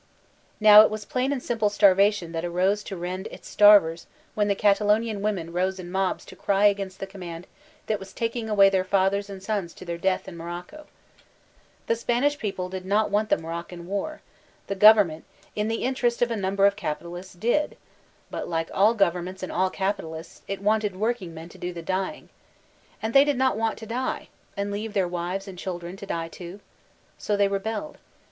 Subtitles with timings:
[0.59, 4.55] Now it was plain and simple Starvation that rose to rend its starvers when the
[4.55, 7.45] Catalonian women rose in mobs to cry against the command
[7.85, 10.87] that was taking away their fathers and sons to their death in Morocco.
[11.85, 14.21] The Spanish people did not want the Moroccan war;
[14.65, 15.23] the Government,
[15.55, 17.77] in the interest of a number of capitalists, did;
[18.31, 22.29] but like all governments and all capitalists, it wanted workingmen to do the dying.
[23.03, 26.27] And they did not want to die, and leave their wives and children to die
[26.29, 26.59] too.
[27.19, 27.99] So they rebelled.